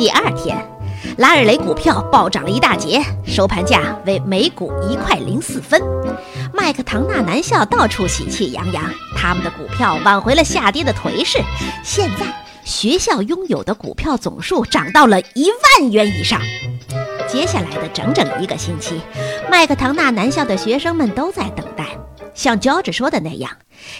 [0.00, 0.56] 第二天，
[1.18, 5.78] 拉尔雷股票暴涨了一大截，收盘价为每股一块零四分。
[6.54, 8.82] 麦克唐纳南校到处喜气洋洋，
[9.14, 11.38] 他们的股票挽回了下跌的颓势。
[11.84, 12.24] 现在，
[12.64, 16.40] 学校拥有的股票总数涨到了一万元以上。
[17.28, 19.02] 接下来的整整一个星期，
[19.50, 21.84] 麦克唐纳南校的学生们都在等待，
[22.32, 23.50] 像乔治说的那样，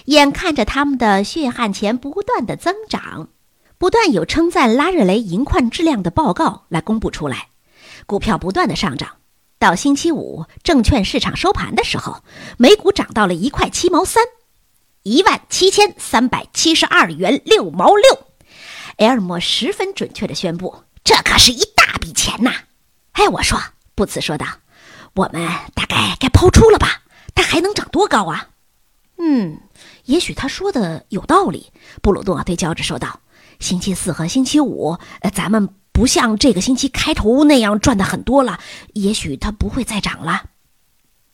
[0.07, 3.29] 眼看着他们的血汗钱不断的增长，
[3.81, 7.49] 不断有称赞拉热雷银矿质量的报告来公布出来，
[8.05, 9.17] 股票不断的上涨。
[9.59, 12.23] 到星期五证券市场收盘的时候，
[12.59, 14.23] 每股涨到了一块七毛三，
[15.03, 18.27] 一万七千三百七十二元六毛六。
[18.99, 22.53] 埃尔莫十分准确的宣布：“这可是一大笔钱呐！”
[23.13, 23.59] 哎，我说，
[23.95, 24.47] 布茨说道
[25.17, 27.01] ：“我们大概该抛出了吧？
[27.35, 28.51] 它还能涨多高啊？”
[29.17, 29.59] 嗯，
[30.05, 31.73] 也许他说的有道理。
[32.03, 33.21] 布鲁诺对乔治说道
[33.61, 38.59] ：“星期四和星期五，呃，咱们不像这个星期开头那样赚的很多了。
[38.95, 40.47] 也许它不会再涨了。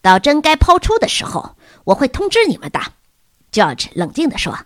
[0.02, 2.80] 到真该抛出的时候，我会通知你们的。”
[3.50, 4.58] George 冷静地说：“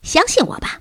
[0.00, 0.80] 相信我吧。”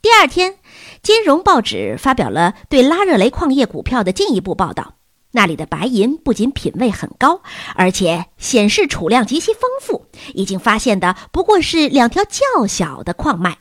[0.00, 0.58] 第二天，
[1.02, 4.94] 金融报纸发表了对拉热雷矿业股票的进一步报道。
[5.32, 7.42] 那里的白银不仅品位很高，
[7.74, 10.06] 而且显示储量极其丰富。
[10.34, 13.58] 已经发现的不过是两条较小的矿脉。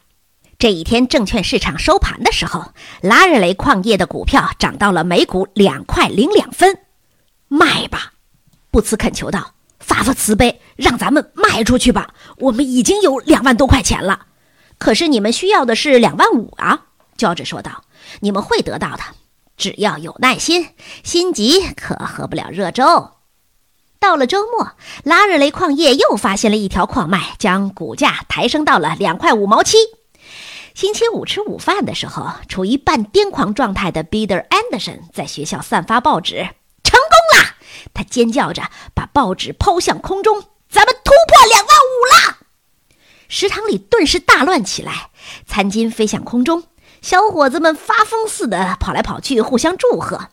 [0.59, 6.79] 这一天证券市场收盘的时候，拉日雷矿业的股票涨到了每股两块零两分。
[7.47, 8.13] 卖吧，
[8.71, 12.09] 布茨恳求道：“发发慈悲，让咱们卖出去吧！
[12.37, 14.25] 我们已经有两万多块钱了。
[14.79, 16.85] 可是你们需要的是两万五啊！”
[17.19, 17.83] 乔治说道
[18.21, 19.03] ：“你们会得到的。”
[19.57, 20.69] 只要有耐心，
[21.03, 23.11] 心急可喝不了热粥。
[23.99, 24.71] 到了周末，
[25.03, 29.77] 拉日雷矿业又发现了一条矿脉，将股价抬升到了两块五毛七。
[30.77, 36.35] 星期五吃午饭的时候，处于半癫狂状态的 Bider Anderson 在学校散发报纸，
[36.83, 37.55] 成功了！
[37.95, 38.61] 他尖叫着
[38.93, 42.37] 把报纸抛向空中：“咱们突破两万五了！”
[43.27, 45.09] 食堂里顿时大乱起来，
[45.47, 46.65] 餐巾飞向空中。
[47.01, 50.29] 小伙子们发疯似的跑来跑去，互相祝贺。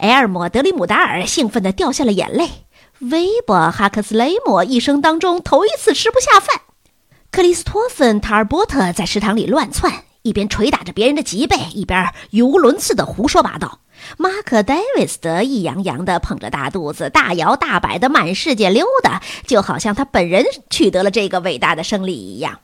[0.00, 2.66] 埃尔莫·德里姆达尔兴奋地掉下了眼泪。
[2.98, 6.60] 威伯·哈克斯雷姆一生当中头一次吃不下饭。
[7.36, 9.92] 克里斯托芬·塔尔波特在食堂里乱窜，
[10.22, 13.80] 一边捶打着别人的脊背，一边语无伦次地胡说八道。
[14.16, 22.60] 马克·戴维斯得意洋洋地捧着大肚子，大摇大摆地满世界溜达，就好像他本人取得了这个伟大的胜利一样。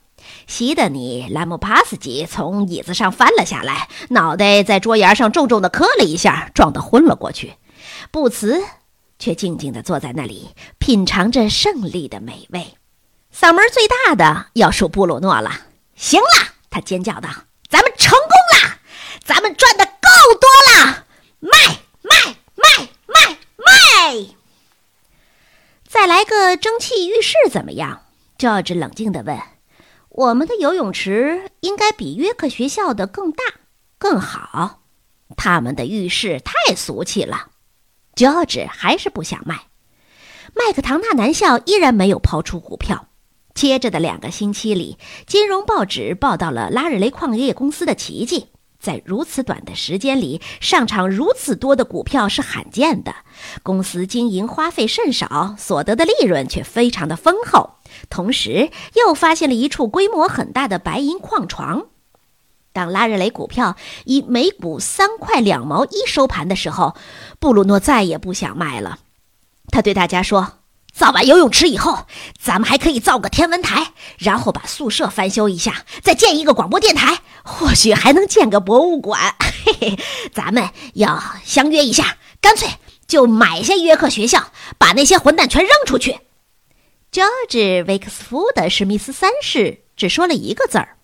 [0.47, 7.53] 西德尼·兰姆帕斯基从椅子上翻了下来，脑袋在桌沿上重重地磕了一下，撞得昏了过去。
[8.10, 8.62] 布茨
[9.19, 12.69] 却静静地坐在那里，品尝着胜利的美味。
[13.34, 15.50] 嗓门最大的要数布鲁诺了。
[15.97, 17.28] 行了，他尖叫道
[17.69, 18.78] ：“咱们成功了！
[19.25, 21.06] 咱们赚的够多了！
[21.41, 21.59] 卖
[22.03, 24.26] 卖卖卖卖！
[25.88, 28.03] 再来个蒸汽浴室怎么样？”
[28.38, 29.41] 乔治冷静地问。
[30.09, 33.42] 我们的游泳池应该比约克学校的更大、
[33.97, 34.82] 更好。
[35.37, 37.48] 他们的浴室太俗气了。
[38.15, 39.69] 乔治还是不想卖。
[40.54, 43.09] 麦克唐纳南校依然没有抛出股票。
[43.55, 48.49] 接着的两个星期里，金融报纸报道了拉日雷矿业公司的奇迹。
[48.81, 53.15] 在如此短的时间里上场如此多的股票是罕见的。
[53.63, 57.75] 公司经营花费甚少，所得的利润却非常的丰厚。
[58.11, 61.87] 同时，又发现了一处规模很大的白银矿床。
[62.73, 66.97] 当拉日雷股票以每股三块两毛一收盘的时候，
[67.39, 68.99] 布鲁诺再也不想卖了。
[69.69, 70.55] 他对大家说
[70.92, 72.06] ：“造完游泳池以后，
[72.38, 79.34] 咱们还可以造个天文台，然后把宿舍翻修一下，再建一个广播电台，或许还能建个博物馆。
[79.41, 79.98] 嘿嘿，
[80.32, 82.69] 咱们要相约一下，干脆
[83.06, 86.20] 就买下约克学校，把那些混蛋全扔出去。”
[87.10, 90.97] George 威克斯夫的·史密斯三世只说了一个字儿：“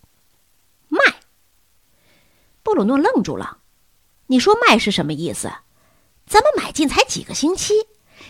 [0.88, 1.00] 卖。”
[2.62, 3.59] 布鲁诺愣住了。
[4.28, 5.50] “你说卖是什么意思？
[6.26, 7.75] 咱们买进才几个星期，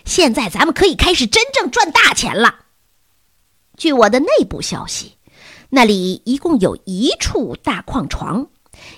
[0.04, 2.64] 现在咱们可以开始真正赚大钱了。”
[3.76, 5.16] 据我的内部消息，
[5.70, 8.48] 那里一共有一处大矿床，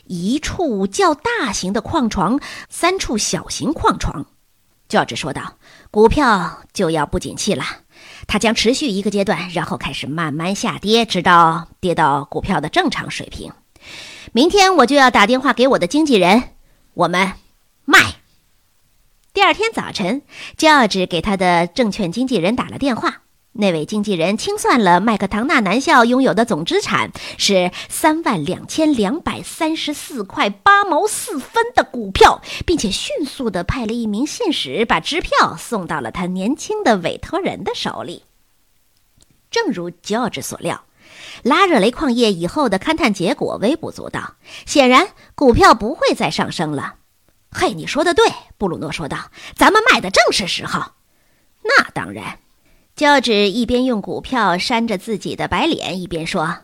[0.05, 4.27] 一处较大型的矿床，三处小型矿床。
[4.89, 5.57] 乔治说道
[5.93, 7.65] ：“股票就要不景气了。”
[8.27, 13.53] 它将持续一个阶段，然后开始慢慢下跌，直到跌到股票的正常水平。
[14.33, 16.55] 明天我就要打电话给我的经纪人，
[16.95, 17.35] 我们
[17.85, 18.20] 卖。
[19.41, 20.21] 第二天早晨，
[20.59, 23.23] 乔治给他的证券经纪人打了电话。
[23.53, 38.25] 那位经纪人清算了麦克唐纳男校拥有的总资产是三万两千两百三十四块八毛四分的股票，并且迅速地派了一名信使把支票送到了他年轻的委托人的手里。
[39.51, 40.85] 正如乔治所料，
[41.43, 44.35] 拉热雷矿业以后的勘探结果微不足道，
[44.67, 46.97] 显然股票不会再上升了。
[47.51, 48.25] 嘿，你说的对，
[48.59, 50.93] 布鲁诺说道：“咱们卖的正是时候。”
[51.65, 52.39] 那当然。
[52.97, 56.59] 乔治一边用股票扇着自己的白脸，一边说：“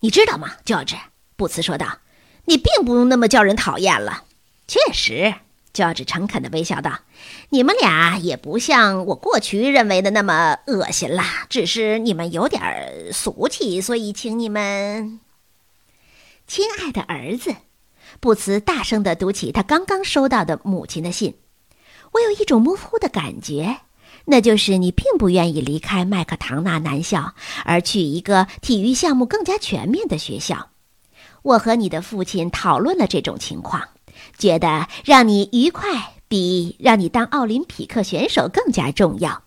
[0.00, 0.96] 你知道吗，乔治？”
[1.36, 1.98] 布茨说道
[2.46, 4.24] ：“你并不那么叫人讨厌了。”
[4.66, 5.34] 确实，
[5.74, 7.00] 乔治诚恳地微笑道
[7.50, 15.20] ：“你们俩也不像我过去认为的那么恶心啦，只是你们有点俗气，所以请你们。”
[16.48, 17.54] 亲爱的儿子，
[18.20, 21.34] 布茨大声地读起他刚刚收到的母亲的信。
[22.12, 23.80] 我有一种模糊的感觉。
[24.30, 27.32] 那就是你并不愿意离开麦克唐纳男校，
[27.64, 30.68] 而去一个体育项目更加全面的学校。
[31.42, 33.88] 我和你的父亲讨论了这种情况，
[34.36, 39.44] 觉得让你愉快比让你当奥林匹克选手更加重要。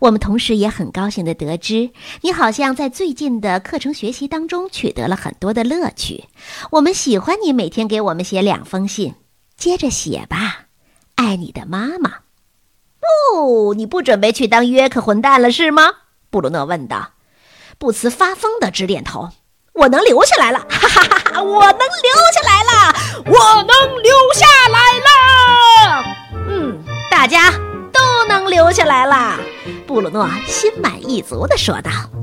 [0.00, 1.90] 我们同时也很高兴地得知，
[2.22, 6.24] 你好像在最近的课程学习当中取得了很多的乐趣。
[6.70, 9.14] 我们喜欢你每天给我们写两封信，
[9.56, 10.66] 接着写吧，
[11.16, 12.10] 爱你的妈妈。
[13.34, 15.90] 哦，你不准备去当约克混蛋了是吗？
[16.30, 17.12] 布鲁诺问道。
[17.78, 19.30] 布茨发疯的直点头。
[19.72, 21.42] 我能留下来了， 哈哈哈哈！
[21.42, 22.94] 我能留下来了，
[23.24, 26.04] 我能留下来了。
[26.48, 27.50] 嗯，大家
[27.92, 29.38] 都能留下来了。
[29.86, 32.19] 布鲁诺心满意足地说道。